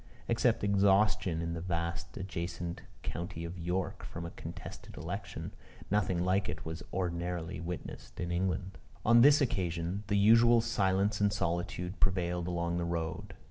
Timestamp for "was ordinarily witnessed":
6.65-8.19